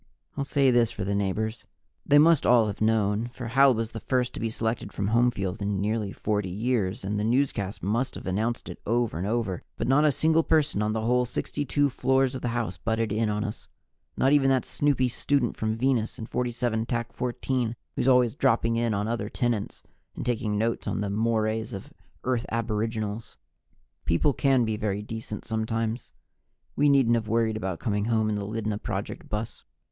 [0.35, 1.65] I'll say this for the neighbors
[2.07, 5.61] they must all have known, for Hal was the first to be selected from Homefield
[5.61, 9.87] in nearly 40 years, and the newscast must have announced it over and over, but
[9.87, 13.43] not a single person on the whole 62 floors of the house butted in on
[13.43, 13.67] us.
[14.17, 19.07] Not even that snoopy student from Venus in 47 14, who's always dropping in on
[19.07, 19.83] other tenants
[20.15, 21.93] and taking notes on "the mores of
[22.23, 23.37] Earth Aboriginals."
[24.05, 26.11] People can be very decent sometimes.
[26.75, 29.63] We needn't have worried about coming home in the Lydna Project bus.